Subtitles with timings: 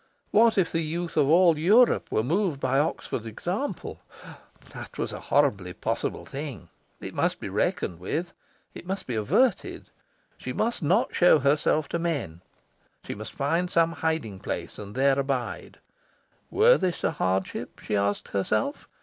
[0.31, 3.99] What if the youth of all Europe were moved by Oxford's example?
[4.73, 6.69] That was a horribly possible thing.
[6.99, 8.33] It must be reckoned with.
[8.73, 9.91] It must be averted.
[10.39, 12.41] She must not show herself to men.
[13.05, 15.77] She must find some hiding place, and there abide.
[16.49, 17.77] Were this a hardship?
[17.77, 18.87] she asked herself.